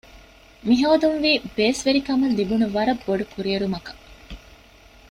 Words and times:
މިހޯދުން 0.67 1.19
ވީ 1.23 1.31
ބޭސްވެރިކަމަށް 1.57 2.35
ލިބުނު 2.37 2.65
ވަރަށް 2.75 3.03
ބޮޑުކުރިއެރުމަކަށް 3.05 4.01